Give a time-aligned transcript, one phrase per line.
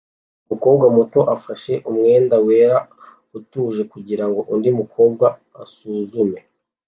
[0.45, 2.77] Umukobwa muto ufashe umwenda wera
[3.37, 5.25] utuje kugirango undi mukobwa
[5.63, 6.39] asuzume